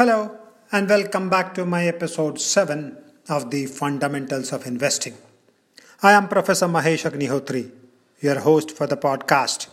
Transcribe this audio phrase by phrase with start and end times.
[0.00, 0.34] Hello,
[0.72, 2.96] and welcome back to my episode 7
[3.28, 5.12] of the Fundamentals of Investing.
[6.02, 7.70] I am Professor Mahesh Agnihotri,
[8.22, 9.68] your host for the podcast.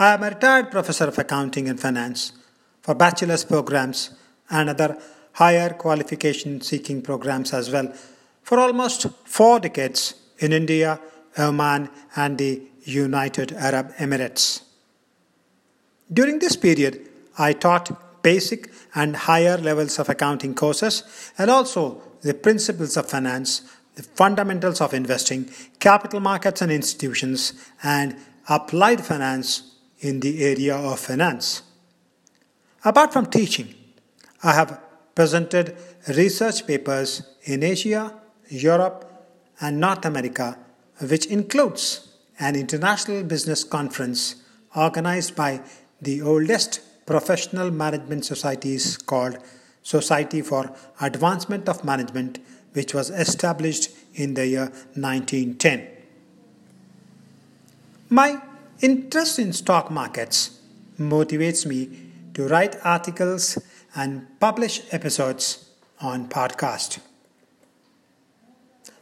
[0.00, 2.32] I am a retired professor of accounting and finance
[2.80, 4.16] for bachelor's programs
[4.50, 4.98] and other
[5.34, 7.94] higher qualification seeking programs as well
[8.42, 10.98] for almost four decades in India,
[11.38, 14.62] Oman, and the United Arab Emirates.
[16.12, 17.08] During this period,
[17.38, 21.02] I taught basic and higher levels of accounting courses
[21.38, 23.62] and also the principles of finance,
[23.94, 28.16] the fundamentals of investing, capital markets and institutions, and
[28.48, 31.62] applied finance in the area of finance.
[32.84, 33.74] Apart from teaching,
[34.42, 34.80] I have
[35.14, 35.76] presented
[36.08, 38.14] research papers in Asia,
[38.48, 39.08] Europe,
[39.60, 40.58] and North America,
[41.00, 42.08] which includes
[42.40, 44.36] an international business conference
[44.74, 45.60] organized by
[46.00, 49.38] the oldest professional management societies called
[49.82, 52.38] Society for Advancement of Management,
[52.72, 55.88] which was established in the year 1910.
[58.08, 58.40] My
[58.80, 60.60] interest in stock markets
[60.98, 61.88] motivates me
[62.34, 63.58] to write articles
[63.94, 65.70] and publish episodes
[66.00, 66.98] on podcast.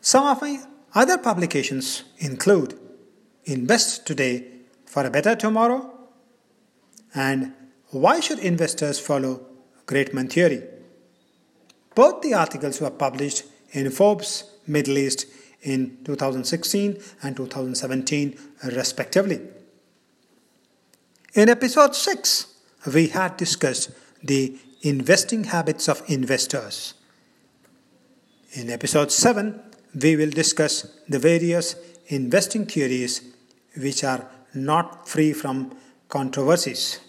[0.01, 0.61] Some of my
[0.95, 2.79] other publications include
[3.45, 4.47] Invest Today
[4.87, 5.93] for a Better Tomorrow
[7.15, 7.53] and
[7.91, 9.45] Why Should Investors Follow
[9.87, 10.63] Greatman Theory?
[11.97, 15.27] Both the articles were published in Forbes Middle East
[15.63, 19.41] in 2016 and 2017, respectively.
[21.35, 22.47] In episode 6,
[22.95, 23.91] we had discussed
[24.23, 26.95] the investing habits of investors.
[28.53, 29.61] In episode 7,
[30.01, 31.75] we will discuss the various
[32.07, 33.35] investing theories
[33.77, 35.77] which are not free from
[36.09, 37.01] controversies.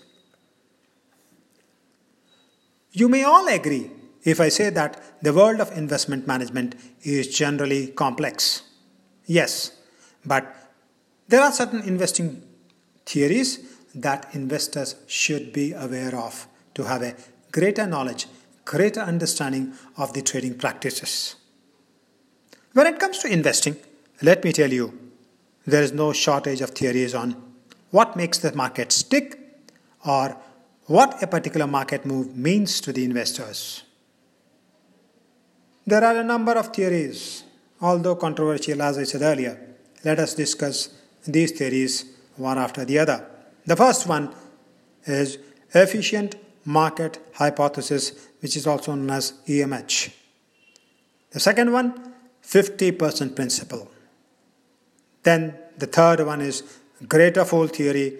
[2.92, 3.90] You may all agree
[4.24, 8.64] if I say that the world of investment management is generally complex.
[9.26, 9.72] Yes,
[10.26, 10.56] but
[11.28, 12.44] there are certain investing
[13.06, 13.60] theories
[13.96, 17.16] that investors should be aware of to have a
[17.52, 18.28] greater knowledge,
[18.66, 21.36] greater understanding of the trading practices.
[22.74, 23.78] When it comes to investing,
[24.22, 24.98] let me tell you,
[25.66, 27.36] there is no shortage of theories on
[27.92, 29.40] what makes the market stick
[30.06, 30.38] or
[30.92, 33.84] what a particular market move means to the investors.
[35.88, 37.44] There are a number of theories,
[37.80, 39.56] although controversial as I said earlier.
[40.04, 40.90] Let us discuss
[41.26, 43.26] these theories one after the other.
[43.66, 44.34] The first one
[45.06, 45.38] is
[45.74, 46.36] efficient
[46.66, 50.14] market hypothesis, which is also known as EMH.
[51.32, 52.14] The second one,
[52.44, 53.90] 50% principle.
[55.24, 56.64] Then the third one is
[57.08, 58.18] greater fool theory.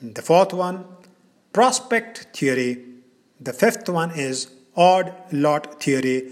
[0.00, 0.84] The fourth one,
[1.52, 2.84] prospect theory.
[3.40, 6.30] The fifth one is odd lot theory.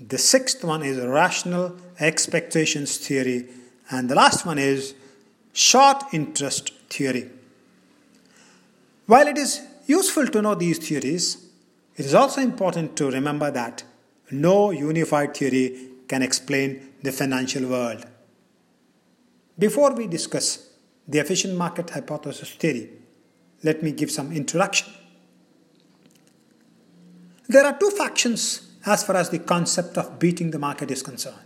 [0.00, 3.48] The sixth one is rational expectations theory.
[3.90, 4.94] And the last one is
[5.52, 7.30] short interest theory.
[9.06, 11.48] While it is useful to know these theories,
[11.96, 13.82] it is also important to remember that
[14.30, 18.04] no unified theory can explain the financial world.
[19.58, 20.68] Before we discuss
[21.06, 22.90] the efficient market hypothesis theory,
[23.62, 24.92] let me give some introduction.
[27.48, 31.36] There are two factions as far as the concept of beating the market is concerned.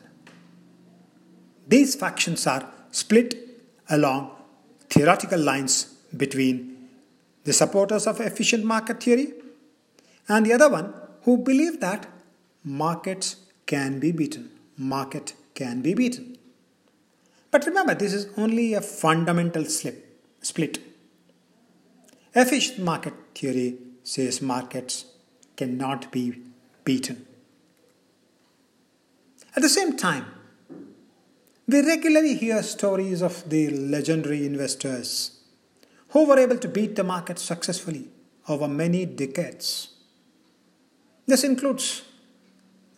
[1.67, 3.35] These factions are split
[3.89, 4.31] along
[4.91, 5.85] theoretical lines
[6.17, 6.89] between
[7.45, 9.33] the supporters of efficient market theory,
[10.29, 10.93] and the other one
[11.23, 12.07] who believe that
[12.63, 13.37] markets
[13.67, 14.51] can be beaten.
[14.77, 16.37] Market can be beaten.
[17.51, 20.79] But remember, this is only a fundamental slip, split.
[22.35, 25.05] Efficient market theory says markets
[25.55, 26.41] cannot be
[26.85, 27.27] beaten.
[29.55, 30.25] At the same time,
[31.69, 35.41] we regularly hear stories of the legendary investors
[36.09, 38.09] who were able to beat the market successfully
[38.49, 39.89] over many decades.
[41.27, 42.03] This includes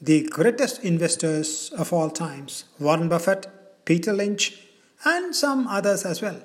[0.00, 3.46] the greatest investors of all times Warren Buffett,
[3.84, 4.60] Peter Lynch,
[5.04, 6.40] and some others as well.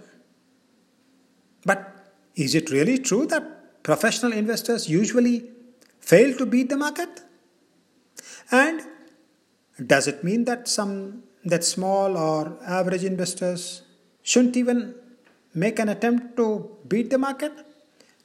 [1.66, 1.89] But
[2.40, 5.50] is it really true that professional investors usually
[6.00, 7.22] fail to beat the market?
[8.50, 8.82] And
[9.86, 13.82] does it mean that some that small or average investors
[14.24, 14.96] shouldn't even
[15.54, 17.54] make an attempt to beat the market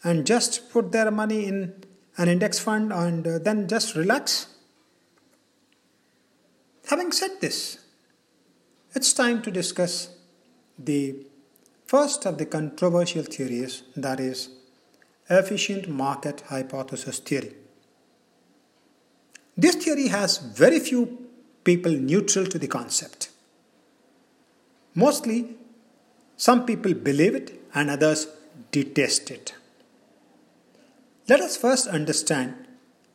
[0.02, 1.75] and just put their money in
[2.16, 4.46] an index fund and uh, then just relax?
[6.90, 7.78] Having said this,
[8.94, 10.11] it's time to discuss
[10.78, 11.16] the
[11.94, 13.75] first of the controversial theories
[14.05, 14.38] that is
[15.31, 17.52] efficient market hypothesis theory.
[19.56, 21.02] This theory has very few
[21.62, 23.29] people neutral to the concept.
[25.02, 25.38] Mostly,
[26.37, 28.26] some people believe it and others
[28.73, 29.55] detest it.
[31.29, 32.56] Let us first understand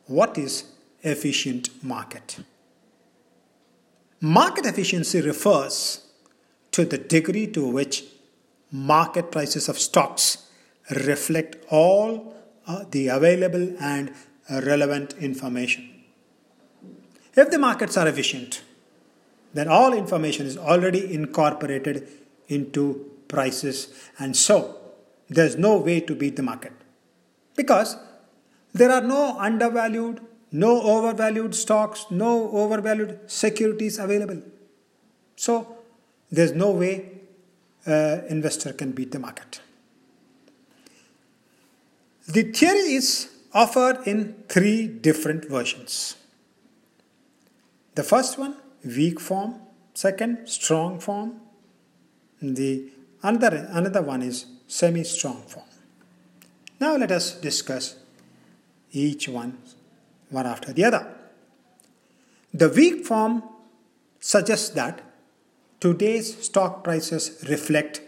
[0.06, 0.54] what is
[1.02, 2.38] efficient market.
[4.22, 6.06] Market efficiency refers
[6.70, 8.04] to the degree to which
[8.70, 10.46] market prices of stocks
[10.90, 12.34] reflect all
[12.66, 14.12] uh, the available and
[14.50, 15.88] relevant information.
[17.34, 18.62] If the markets are efficient,
[19.54, 22.08] then all information is already incorporated
[22.48, 24.76] into prices, and so
[25.28, 26.72] there's no way to beat the market
[27.56, 27.96] because
[28.72, 30.20] there are no undervalued,
[30.50, 34.42] no overvalued stocks, no overvalued securities available.
[35.36, 35.78] So
[36.30, 37.19] there's no way
[37.86, 39.60] Uh, investor can beat the market.
[42.28, 46.16] The theory is offered in three different versions.
[47.94, 49.56] The first one, weak form.
[49.94, 51.40] Second, strong form.
[52.40, 52.90] The
[53.22, 55.66] another, another one is semi-strong form.
[56.78, 57.96] Now let us discuss
[58.92, 59.58] each one
[60.30, 61.06] one after the other.
[62.54, 63.42] The weak form
[64.20, 65.02] suggests that
[65.80, 68.02] today's stock prices reflect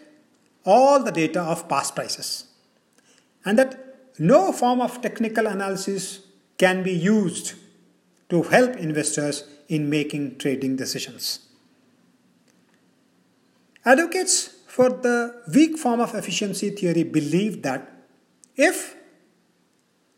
[0.65, 2.45] all the data of past prices
[3.45, 3.79] and that
[4.19, 6.21] no form of technical analysis
[6.59, 7.55] can be used
[8.29, 11.41] to help investors in making trading decisions.
[13.85, 17.91] Advocates for the weak form of efficiency theory believe that
[18.55, 18.95] if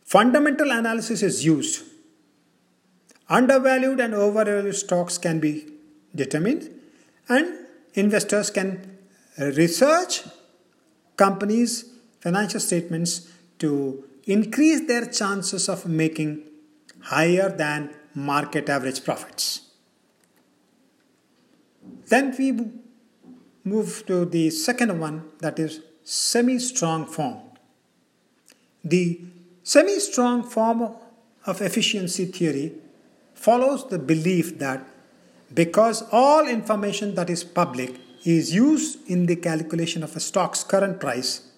[0.04, 1.84] fundamental analysis is used,
[3.28, 5.66] undervalued and overvalued stocks can be
[6.14, 6.68] determined
[7.28, 8.98] and investors can
[9.38, 10.22] research
[11.16, 11.84] companies'
[12.20, 13.28] financial statements
[13.58, 16.42] to increase their chances of making
[17.00, 19.60] higher than market average profits.
[22.08, 22.70] Then we
[23.64, 27.38] move to the second one that is semi strong form.
[28.84, 29.20] The
[29.62, 30.94] semi strong form
[31.46, 32.72] of efficiency theory
[33.34, 34.86] follows the belief that
[35.54, 41.00] because all information that is public is used in the calculation of a stock's current
[41.00, 41.52] price,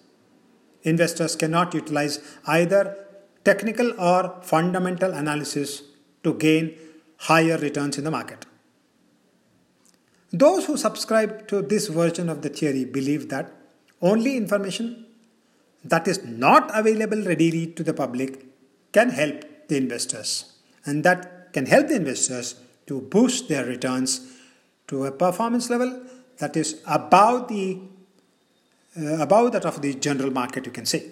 [0.83, 2.97] investors cannot utilize either
[3.43, 5.81] technical or fundamental analysis
[6.23, 6.77] to gain
[7.17, 8.45] higher returns in the market.
[10.31, 13.51] Those who subscribe to this version of the theory believe that
[14.01, 15.05] only information
[15.83, 18.45] that is not available readily to the public
[18.91, 20.53] can help the investors
[20.85, 22.55] and that can help the investors
[22.87, 24.33] to boost their returns
[24.87, 26.01] to a performance level
[26.39, 27.79] that is above the
[28.99, 31.11] uh, above that of the general market you can say.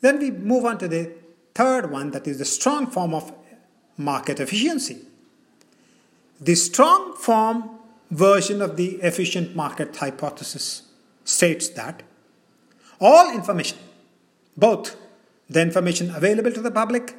[0.00, 1.12] Then we move on to the
[1.54, 3.32] third one that is the strong form of
[3.96, 4.98] market efficiency.
[6.40, 7.78] The strong form
[8.10, 10.82] version of the efficient market hypothesis
[11.24, 12.02] states that
[13.00, 13.78] all information
[14.56, 14.96] both
[15.48, 17.16] the information available to the public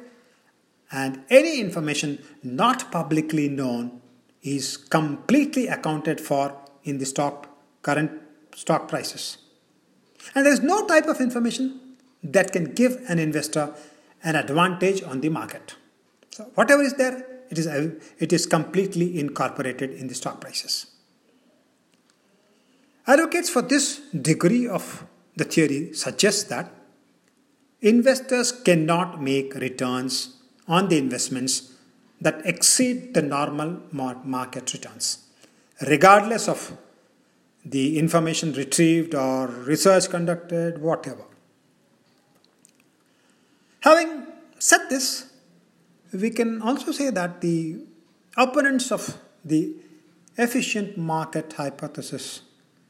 [1.02, 2.10] and any information
[2.42, 4.00] not publicly known
[4.42, 6.44] is completely accounted for
[6.84, 7.48] in the stock
[7.82, 8.12] current
[8.54, 9.38] stock prices.
[10.34, 13.74] And there is no type of information that can give an investor
[14.22, 15.74] an advantage on the market.
[16.30, 17.16] So whatever is there,
[17.50, 17.66] it is,
[18.18, 20.86] it is completely incorporated in the stock prices.
[23.06, 23.98] Advocates for this
[24.30, 25.04] degree of
[25.36, 26.72] the theory suggest that
[27.82, 31.72] investors cannot make returns on the investments
[32.20, 35.18] that exceed the normal market returns,
[35.86, 36.76] regardless of
[37.64, 41.24] the information retrieved or research conducted, whatever.
[43.80, 44.26] Having
[44.58, 45.32] said this,
[46.12, 47.78] we can also say that the
[48.36, 49.74] opponents of the
[50.36, 52.42] efficient market hypothesis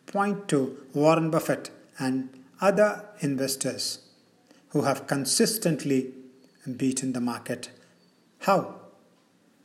[0.07, 2.28] point to Warren Buffett and
[2.61, 4.00] other investors
[4.71, 6.12] who have consistently
[6.73, 7.71] beaten the market.
[8.40, 8.76] How?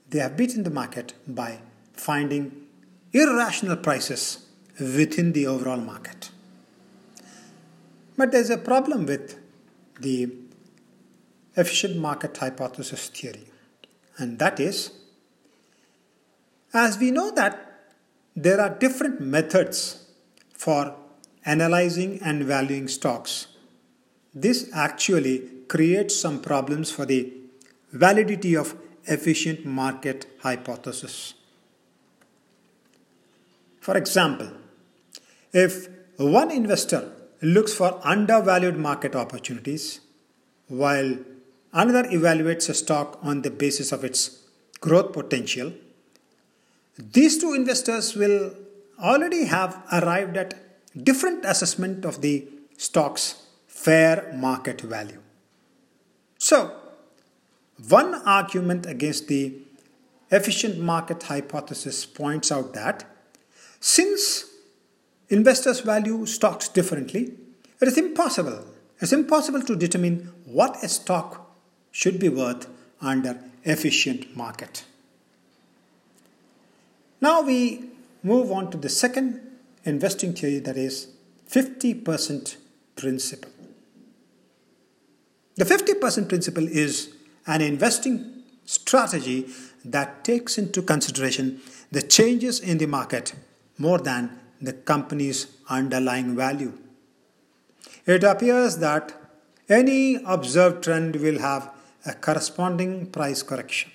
[0.10, 1.60] They have beaten the market by
[1.94, 2.68] finding
[3.12, 4.46] irrational prices
[4.79, 6.32] within the overall market.
[8.18, 9.38] But there's a problem with
[10.00, 10.34] the
[11.56, 13.46] efficient market hypothesis theory,
[14.18, 14.91] and that is
[16.74, 17.65] as we know that
[18.36, 20.06] there are different methods
[20.53, 20.96] for
[21.46, 23.48] analyzing and valuing stocks,
[24.34, 27.21] this actually creates some problems for the
[27.93, 31.33] validity of efficient market hypothesis.
[33.79, 34.51] For example,
[35.53, 37.11] if one investor
[37.41, 40.01] looks for undervalued market opportunities
[40.67, 41.17] while
[41.71, 44.43] another evaluates a stock on the basis of its
[44.81, 45.71] growth potential,
[46.97, 48.53] these two investors will
[49.01, 50.53] already have arrived at
[51.03, 52.47] different assessment of the
[52.77, 55.21] stock's fair market value.
[56.39, 56.74] So,
[57.89, 59.53] one argument against the
[60.31, 63.05] efficient market hypothesis points out that
[63.81, 64.46] since
[65.27, 67.34] investors value stocks differently,
[67.81, 68.65] it is impossible.
[69.01, 71.55] It's impossible to determine what a stock
[71.91, 72.67] should be worth
[73.01, 74.86] under efficient market.
[77.22, 77.89] Now we
[78.24, 79.41] move on to the second
[79.84, 81.10] investing theory that is
[81.50, 82.55] 50%
[82.96, 83.59] principle.
[85.60, 87.13] The 50% principle is
[87.46, 89.48] an investing strategy
[89.84, 91.60] that takes into consideration
[91.92, 93.34] the changes in the market
[93.78, 96.72] more than the company's underlying value.
[98.06, 99.12] It appears that
[99.68, 101.70] any observed trend will have
[102.06, 103.92] a corresponding price correction.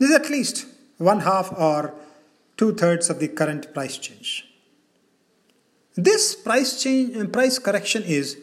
[0.00, 0.66] This is at least
[0.98, 1.94] one half or
[2.56, 4.44] two thirds of the current price change.
[5.94, 8.38] This price change price correction is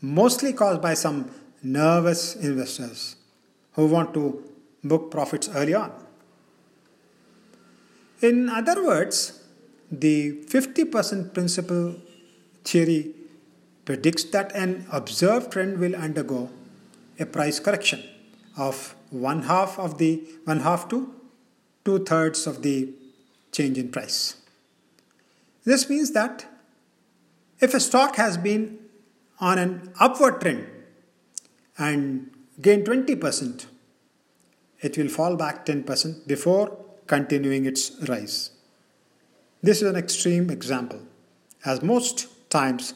[0.00, 1.30] mostly caused by some
[1.62, 3.16] nervous investors
[3.72, 4.42] who want to
[4.84, 5.92] book profits early on.
[8.20, 9.42] In other words,
[9.90, 11.96] the 50% principle
[12.64, 13.14] theory
[13.84, 16.50] predicts that an observed trend will undergo
[17.18, 18.02] a price correction
[18.56, 21.14] of one half of the one half to
[21.84, 22.92] two thirds of the
[23.52, 24.36] change in price.
[25.64, 26.46] This means that
[27.60, 28.78] if a stock has been
[29.38, 30.66] on an upward trend
[31.78, 33.66] and gain 20%,
[34.80, 36.76] it will fall back 10% before
[37.06, 38.50] continuing its rise.
[39.62, 41.00] This is an extreme example,
[41.64, 42.94] as most times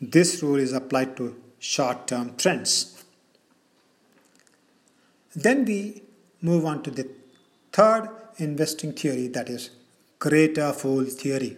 [0.00, 3.04] this rule is applied to short term trends.
[5.34, 6.02] Then we
[6.40, 7.08] move on to the
[7.72, 9.70] third investing theory that is
[10.18, 11.56] greater fool theory.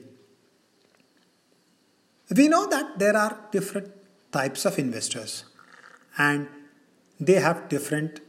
[2.34, 3.92] We know that there are different
[4.38, 5.32] types of investors
[6.18, 6.48] and
[7.28, 8.20] they have different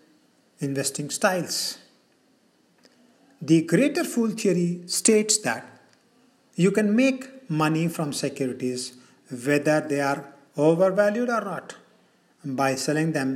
[0.59, 1.79] investing styles.
[3.41, 5.65] The greater fool theory states that
[6.55, 8.93] you can make money from securities
[9.45, 11.75] whether they are overvalued or not
[12.61, 13.29] by selling them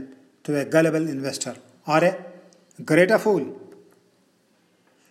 [0.44, 1.56] to a gullible investor
[1.88, 2.16] or a
[2.84, 3.44] greater fool.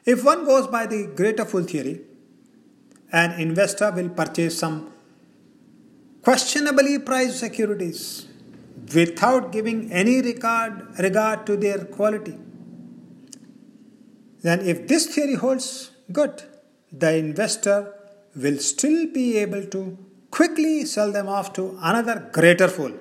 [0.05, 2.01] If one goes by the greater fool theory,
[3.13, 4.93] an investor will purchase some
[6.23, 8.27] questionably priced securities
[8.95, 12.37] without giving any regard, regard to their quality.
[14.43, 16.43] Then, if this theory holds good,
[16.93, 17.95] the investor
[18.35, 19.99] will still be able to
[20.31, 22.93] quickly sell them off to another greater fool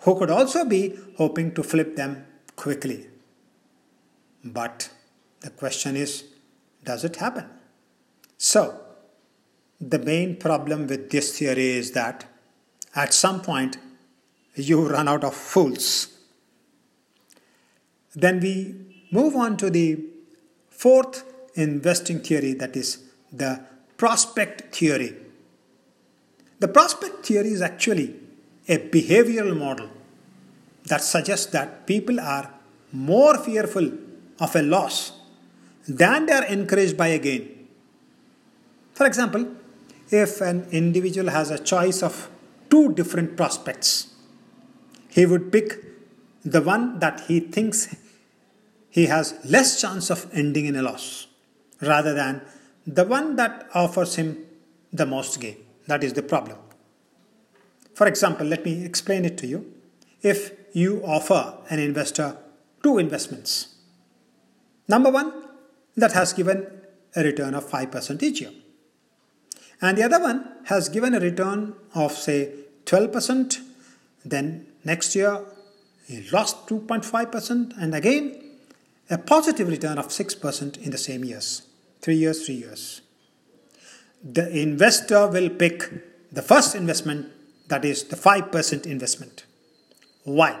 [0.00, 2.24] who could also be hoping to flip them
[2.54, 3.08] quickly.
[4.44, 4.90] But
[5.40, 6.24] the question is
[6.84, 7.46] does it happen?
[8.38, 8.85] So,
[9.80, 12.24] the main problem with this theory is that
[12.94, 13.76] at some point
[14.54, 16.08] you run out of fools.
[18.14, 18.74] Then we
[19.10, 20.02] move on to the
[20.70, 23.60] fourth investing theory that is the
[23.96, 25.14] prospect theory.
[26.58, 28.14] The prospect theory is actually
[28.68, 29.90] a behavioral model
[30.84, 32.50] that suggests that people are
[32.92, 33.90] more fearful
[34.40, 35.12] of a loss
[35.86, 37.68] than they are encouraged by a gain.
[38.94, 39.46] For example,
[40.10, 42.28] if an individual has a choice of
[42.70, 44.14] two different prospects,
[45.08, 45.82] he would pick
[46.44, 47.94] the one that he thinks
[48.90, 51.26] he has less chance of ending in a loss
[51.80, 52.40] rather than
[52.86, 54.46] the one that offers him
[54.92, 55.56] the most gain.
[55.86, 56.58] That is the problem.
[57.94, 59.72] For example, let me explain it to you.
[60.22, 62.36] If you offer an investor
[62.82, 63.74] two investments,
[64.88, 65.32] number one,
[65.96, 66.66] that has given
[67.14, 68.52] a return of 5% each year,
[69.80, 72.52] and the other one has given a return of, say,
[72.86, 73.60] 12%,
[74.24, 75.40] then next year
[76.06, 78.42] he lost 2.5%, and again
[79.10, 81.62] a positive return of 6% in the same years
[82.06, 83.02] three years, three years.
[84.22, 87.32] The investor will pick the first investment
[87.66, 89.44] that is the 5% investment.
[90.22, 90.60] Why?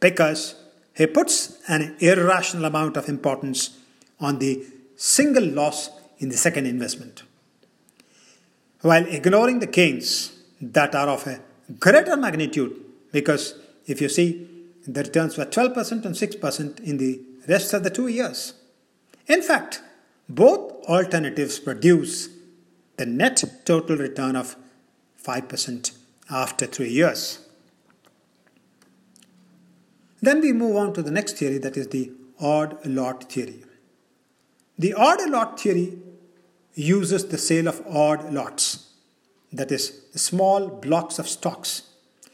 [0.00, 0.54] Because
[0.96, 3.78] he puts an irrational amount of importance
[4.18, 4.64] on the
[4.96, 7.23] single loss in the second investment,
[8.84, 10.08] while ignoring the gains
[10.60, 11.40] that are of a
[11.80, 12.72] greater magnitude.
[13.12, 13.54] Because
[13.86, 14.46] if you see,
[14.86, 18.52] the returns were 12% and 6% in the rest of the two years.
[19.26, 19.82] In fact,
[20.28, 22.28] both alternatives produce
[22.98, 24.54] the net total return of
[25.22, 25.96] 5%
[26.30, 27.38] after three years.
[30.20, 33.64] Then we move on to the next theory that is the odd lot theory.
[34.78, 35.98] The odd lot theory
[36.74, 38.90] uses the sale of odd lots,
[39.52, 41.82] that is, small blocks of stocks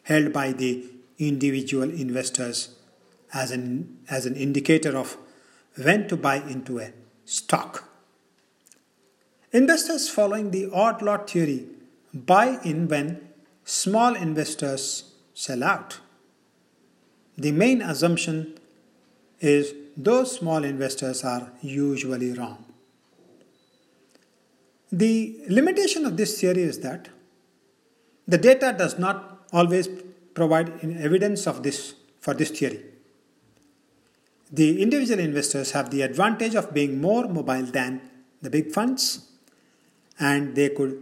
[0.05, 0.85] held by the
[1.19, 2.77] individual investors
[3.33, 5.17] as an, as an indicator of
[5.83, 6.93] when to buy into a
[7.25, 7.89] stock.
[9.53, 11.67] Investors following the odd lot theory
[12.13, 13.29] buy in when
[13.65, 15.99] small investors sell out.
[17.37, 18.59] The main assumption
[19.41, 22.65] is those small investors are usually wrong.
[24.93, 27.09] The limitation of this theory is that
[28.27, 29.89] the data does not always
[30.35, 32.85] provide evidence of this for this theory.
[34.53, 38.01] The individual investors have the advantage of being more mobile than
[38.43, 39.29] the big funds
[40.19, 41.01] and they could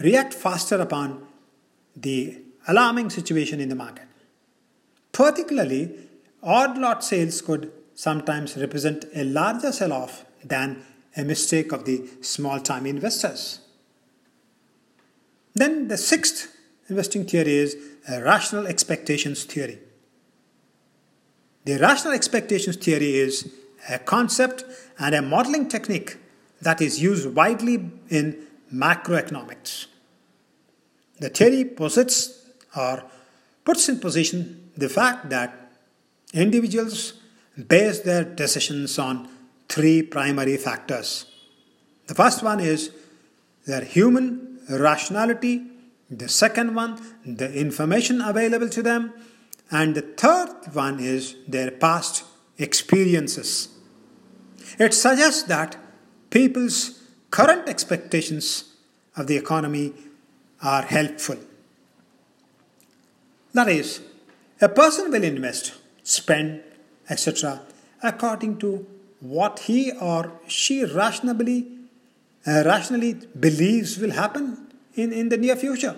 [0.00, 1.26] react faster upon
[1.96, 4.06] the alarming situation in the market.
[5.12, 6.08] Particularly,
[6.42, 10.82] odd lot sales could sometimes represent a larger sell off than
[11.16, 13.60] a mistake of the small time investors.
[15.54, 16.54] Then the sixth
[16.88, 17.76] investing theory is
[18.08, 19.78] a rational expectations theory.
[21.64, 23.50] The rational expectations theory is
[23.88, 24.64] a concept
[24.98, 26.18] and a modeling technique
[26.60, 29.86] that is used widely in macroeconomics.
[31.20, 32.44] The theory posits
[32.76, 33.04] or
[33.64, 35.72] puts in position the fact that
[36.32, 37.14] individuals
[37.68, 39.28] base their decisions on
[39.68, 41.26] three primary factors.
[42.06, 42.90] The first one is
[43.66, 45.66] their human rationality,
[46.10, 49.12] the second one, the information available to them,
[49.70, 52.24] and the third one is their past
[52.58, 53.68] experiences.
[54.78, 55.76] It suggests that
[56.30, 58.74] people's current expectations
[59.16, 59.92] of the economy
[60.62, 61.38] are helpful.
[63.52, 64.00] That is,
[64.60, 66.62] a person will invest, spend,
[67.08, 67.62] etc.,
[68.02, 68.86] according to
[69.24, 71.66] what he or she rationally,
[72.46, 75.96] uh, rationally believes will happen in, in the near future.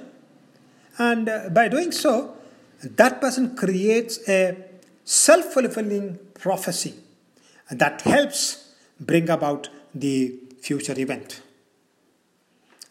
[0.96, 2.36] And uh, by doing so,
[2.82, 4.56] that person creates a
[5.04, 6.94] self fulfilling prophecy
[7.68, 11.42] that helps bring about the future event.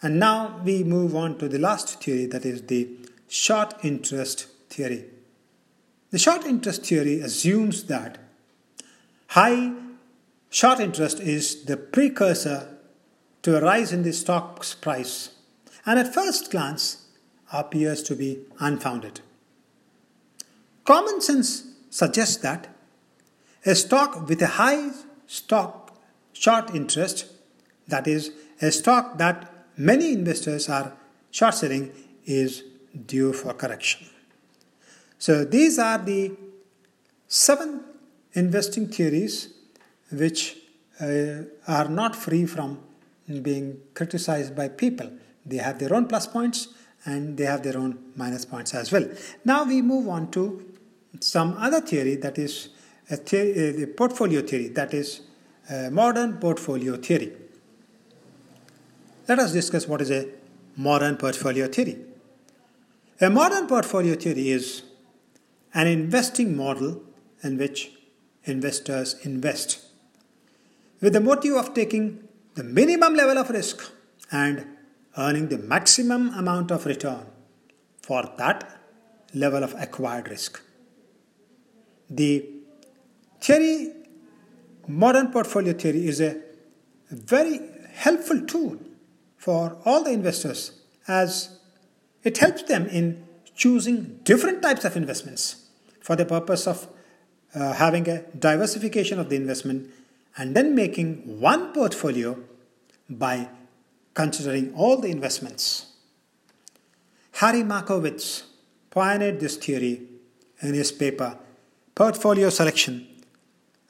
[0.01, 2.89] And now we move on to the last theory that is the
[3.29, 5.05] short interest theory.
[6.11, 8.17] The short interest theory assumes that
[9.27, 9.71] high
[10.55, 12.77] short interest is the precursor
[13.41, 15.31] to a rise in the stock's price
[15.85, 17.07] and at first glance
[17.51, 19.19] appears to be unfounded.
[20.85, 22.73] Common sense suggests that
[23.65, 24.91] a stock with a high
[25.27, 27.25] stock short interest,
[27.89, 30.93] that is, a stock that many investors are
[31.31, 31.91] short selling,
[32.25, 32.63] is
[33.05, 34.07] due for correction.
[35.19, 36.31] So, these are the
[37.27, 37.83] seven
[38.33, 39.54] investing theories
[40.11, 40.57] which
[41.01, 42.79] uh, are not free from
[43.41, 45.11] being criticized by people.
[45.45, 46.69] They have their own plus points
[47.05, 49.07] and they have their own minus points as well.
[49.43, 50.63] Now we move on to
[51.19, 52.69] some other theory that is
[53.09, 55.21] a uh, the portfolio theory, that is
[55.91, 57.33] modern portfolio theory.
[59.27, 60.27] Let us discuss what is a
[60.75, 61.97] modern portfolio theory.
[63.21, 64.83] A modern portfolio theory is
[65.73, 67.01] an investing model
[67.43, 67.91] in which
[68.43, 69.84] investors invest
[71.05, 72.05] with the motive of taking
[72.55, 73.91] the minimum level of risk
[74.31, 74.65] and
[75.19, 77.27] earning the maximum amount of return
[78.01, 78.79] for that
[79.35, 80.63] level of acquired risk.
[82.09, 82.49] The
[83.39, 83.93] theory,
[84.87, 86.41] modern portfolio theory, is a
[87.11, 87.59] very
[87.93, 88.79] helpful tool
[89.37, 90.71] for all the investors
[91.07, 91.59] as
[92.23, 95.67] it helps them in choosing different types of investments
[96.01, 96.87] for the purpose of
[97.53, 99.91] uh, having a diversification of the investment
[100.37, 102.37] and then making one portfolio
[103.09, 103.47] by
[104.13, 105.87] considering all the investments.
[107.33, 108.43] Harry Markowitz
[108.89, 110.01] pioneered this theory
[110.61, 111.37] in his paper
[111.93, 113.07] Portfolio Selection,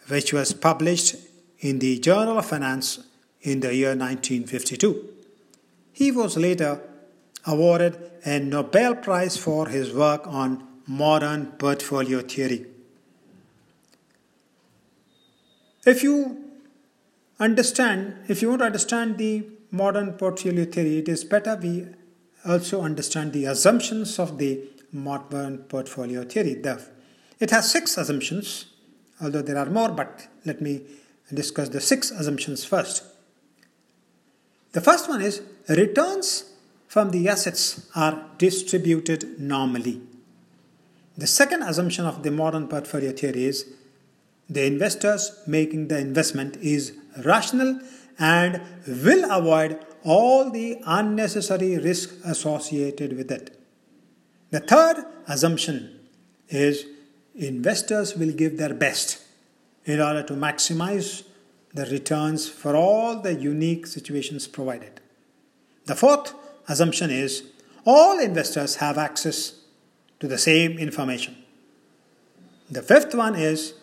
[0.08, 1.16] which was published
[1.60, 3.00] in the Journal of Finance
[3.42, 5.10] in the year 1952.
[5.94, 6.82] He was later
[7.46, 12.66] awarded a Nobel Prize for his work on modern portfolio theory.
[15.86, 16.44] If you
[17.40, 21.88] understand, if you want to understand the modern portfolio theory, it is better we
[22.46, 26.62] also understand the assumptions of the modern portfolio theory.
[27.40, 28.66] It has six assumptions,
[29.22, 30.82] although there are more, but let me
[31.34, 33.04] discuss the six assumptions first.
[34.72, 36.52] The first one is returns
[36.88, 40.02] from the assets are distributed normally.
[41.18, 43.66] The second assumption of the modern portfolio theory is
[44.50, 47.80] the investors making the investment is rational
[48.20, 53.60] and will avoid all the unnecessary risk associated with it.
[54.52, 56.00] The third assumption
[56.50, 56.86] is
[57.34, 59.22] investors will give their best
[59.86, 61.24] in order to maximize
[61.74, 65.02] the returns for all the unique situations provided.
[65.86, 66.34] The fourth
[66.68, 67.44] assumption is
[67.86, 69.54] all investors have access
[70.20, 71.36] to the same information.
[72.70, 73.74] The fifth one is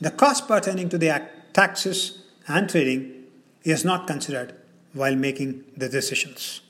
[0.00, 3.24] the cost pertaining to the taxes and trading
[3.64, 4.54] is not considered
[4.92, 6.60] while making the decisions.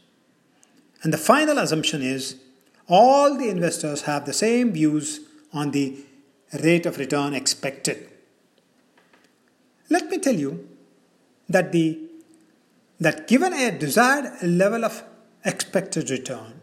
[1.03, 2.37] And the final assumption is
[2.89, 5.21] all the investors have the same views
[5.53, 6.05] on the
[6.65, 8.09] rate of return expected.
[9.91, 10.69] Let me tell you
[11.49, 12.01] that the
[13.01, 15.05] that given a desired level of
[15.45, 16.61] expected return,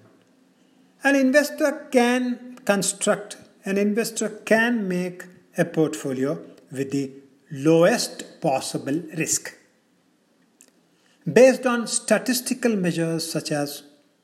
[1.03, 5.23] an investor can construct, an investor can make
[5.57, 6.37] a portfolio
[6.77, 7.11] with the
[7.51, 9.55] lowest possible risk.
[11.31, 13.83] Based on statistical measures such as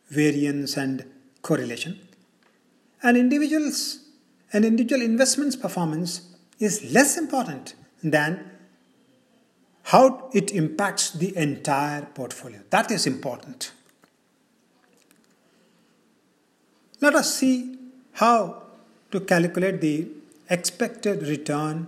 [0.09, 1.05] variance and
[1.41, 1.99] correlation,
[3.01, 3.99] an individual's
[4.53, 6.21] an individual investment's performance
[6.59, 8.51] is less important than
[9.83, 12.59] how it impacts the entire portfolio.
[12.69, 13.71] That is important.
[16.99, 17.77] Let us see
[18.13, 18.63] how
[19.11, 20.07] to calculate the
[20.49, 21.87] expected return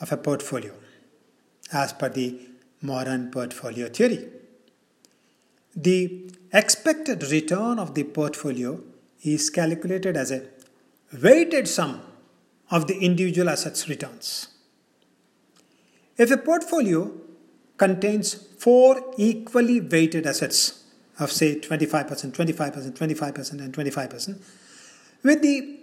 [0.00, 0.72] of a portfolio
[1.72, 2.40] as per the
[2.82, 4.28] modern portfolio theory.
[5.76, 8.80] The expected return of the portfolio
[9.22, 10.42] is calculated as a
[11.22, 12.00] weighted sum
[12.70, 14.48] of the individual assets returns.
[16.16, 17.12] If a portfolio
[17.76, 20.84] contains four equally weighted assets
[21.18, 24.38] of say 25%, 25%, 25%, and 25%,
[25.22, 25.78] with the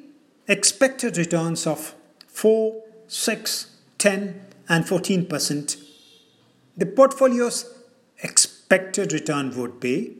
[0.47, 1.93] expected returns of
[2.27, 5.83] 4, 6, 10, and 14%,
[6.75, 7.73] the portfolio's
[8.21, 10.17] expected return would be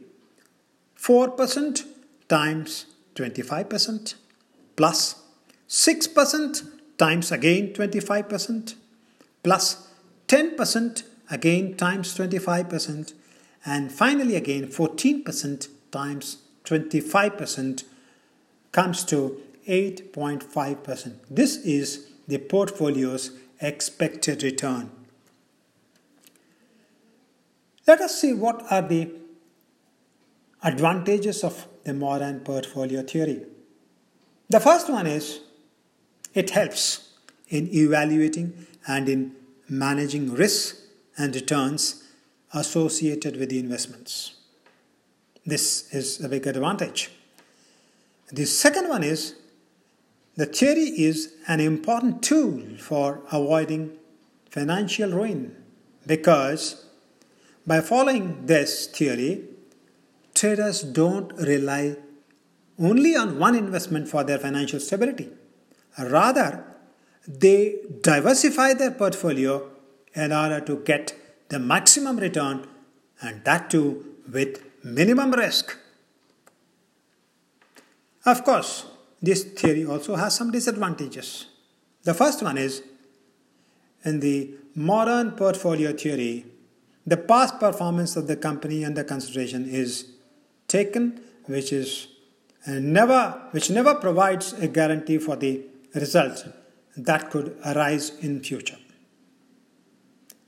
[0.98, 1.84] 4%
[2.28, 4.14] times 25%
[4.76, 5.22] plus
[5.68, 8.74] 6% times again 25%
[9.42, 9.88] plus
[10.28, 13.12] 10% again times 25%
[13.64, 17.84] and finally again 14% times 25%
[18.72, 21.14] comes to 8.5%.
[21.30, 24.90] This is the portfolio's expected return.
[27.86, 29.10] Let us see what are the
[30.62, 33.42] advantages of the modern portfolio theory.
[34.50, 35.40] The first one is
[36.34, 37.08] it helps
[37.48, 39.32] in evaluating and in
[39.68, 40.82] managing risks
[41.16, 42.04] and returns
[42.52, 44.34] associated with the investments.
[45.44, 47.10] This is a big advantage.
[48.30, 49.34] The second one is
[50.38, 53.90] the theory is an important tool for avoiding
[54.56, 55.40] financial ruin
[56.06, 56.86] because
[57.66, 59.32] by following this theory,
[60.34, 61.96] traders don't rely
[62.78, 65.28] only on one investment for their financial stability.
[65.98, 66.64] Rather,
[67.26, 69.68] they diversify their portfolio
[70.14, 71.14] in order to get
[71.48, 72.64] the maximum return
[73.20, 75.76] and that too with minimum risk.
[78.24, 78.86] Of course,
[79.20, 81.46] this theory also has some disadvantages.
[82.04, 82.82] The first one is
[84.04, 86.46] in the modern portfolio theory,
[87.06, 90.12] the past performance of the company under consideration is
[90.68, 92.08] taken, which is
[92.66, 95.62] uh, never which never provides a guarantee for the
[95.94, 96.46] result
[96.96, 98.78] that could arise in future.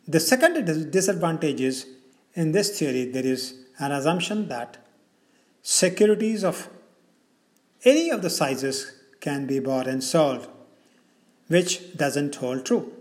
[0.07, 1.87] The second disadvantage is
[2.35, 4.79] in this theory, there is an assumption that
[5.63, 6.69] securities of
[7.85, 10.49] any of the sizes can be bought and sold,
[11.49, 12.93] which doesn't hold true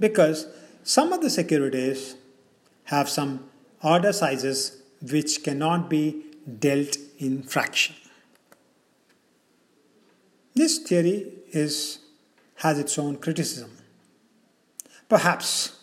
[0.00, 0.46] because
[0.82, 2.16] some of the securities
[2.84, 3.44] have some
[3.82, 6.24] order sizes which cannot be
[6.58, 7.94] dealt in fraction.
[10.54, 11.98] This theory is,
[12.56, 13.70] has its own criticism.
[15.08, 15.78] Perhaps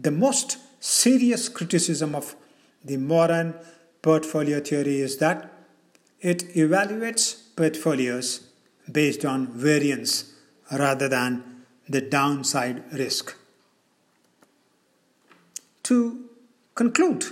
[0.00, 2.36] the most serious criticism of
[2.84, 3.54] the modern
[4.02, 5.52] portfolio theory is that
[6.20, 8.48] it evaluates portfolios
[8.90, 10.34] based on variance
[10.70, 13.36] rather than the downside risk.
[15.84, 16.28] To
[16.74, 17.24] conclude,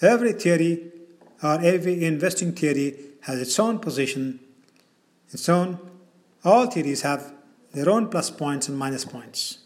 [0.00, 0.92] every theory
[1.42, 4.40] or every investing theory has its own position,
[5.30, 5.78] its own,
[6.44, 7.32] all theories have
[7.72, 9.58] their own plus points and minus points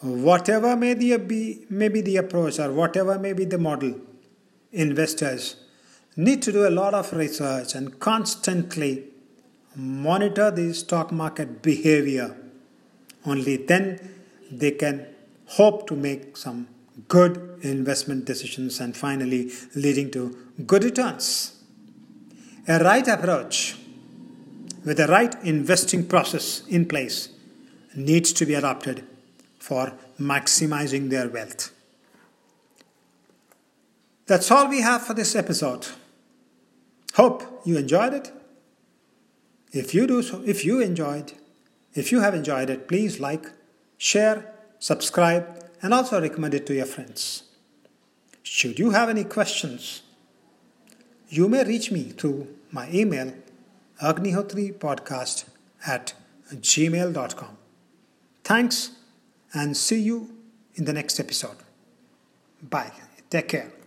[0.00, 3.94] whatever may, the, may be the approach or whatever may be the model,
[4.72, 5.56] investors
[6.18, 9.04] need to do a lot of research and constantly
[9.76, 12.36] monitor the stock market behavior.
[13.24, 14.00] Only then
[14.50, 15.06] they can
[15.46, 16.66] hope to make some
[17.06, 21.62] good investment decisions and finally leading to good returns.
[22.66, 23.76] A right approach
[24.84, 27.28] with a right investing process in place
[27.94, 29.04] needs to be adopted
[29.60, 31.70] for maximizing their wealth.
[34.26, 35.86] That's all we have for this episode.
[37.18, 38.32] Hope you enjoyed it.
[39.72, 41.32] If you do so, if you enjoyed,
[41.92, 43.50] if you have enjoyed it, please like,
[43.96, 47.42] share, subscribe, and also recommend it to your friends.
[48.44, 50.02] Should you have any questions,
[51.28, 53.34] you may reach me through my email
[54.00, 55.44] agnihotripodcast
[55.88, 56.14] at
[56.54, 57.56] gmail.com.
[58.44, 58.92] Thanks
[59.52, 60.36] and see you
[60.76, 61.56] in the next episode.
[62.62, 62.92] Bye.
[63.28, 63.77] Take care.